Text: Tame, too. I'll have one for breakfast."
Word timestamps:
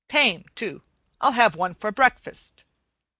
Tame, 0.07 0.45
too. 0.55 0.81
I'll 1.19 1.33
have 1.33 1.55
one 1.55 1.75
for 1.75 1.91
breakfast." 1.91 2.65